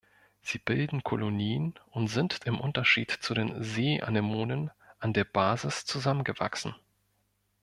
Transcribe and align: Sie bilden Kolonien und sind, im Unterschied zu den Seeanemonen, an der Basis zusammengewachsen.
Sie 0.41 0.57
bilden 0.57 1.03
Kolonien 1.03 1.75
und 1.91 2.07
sind, 2.07 2.39
im 2.45 2.59
Unterschied 2.59 3.11
zu 3.11 3.35
den 3.35 3.61
Seeanemonen, 3.61 4.71
an 4.97 5.13
der 5.13 5.25
Basis 5.25 5.85
zusammengewachsen. 5.85 6.73